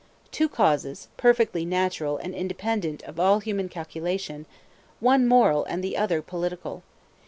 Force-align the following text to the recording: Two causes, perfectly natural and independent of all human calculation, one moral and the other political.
Two 0.31 0.49
causes, 0.49 1.09
perfectly 1.15 1.63
natural 1.63 2.17
and 2.17 2.33
independent 2.33 3.03
of 3.03 3.19
all 3.19 3.37
human 3.39 3.69
calculation, 3.69 4.47
one 4.99 5.27
moral 5.27 5.63
and 5.65 5.83
the 5.83 5.95
other 5.95 6.23
political. 6.23 6.81